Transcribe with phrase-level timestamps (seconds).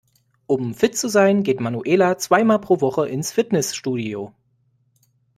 [0.47, 4.33] Um fit zu sein, geht Manuela zweimal pro Woche ins Fitnessstudio.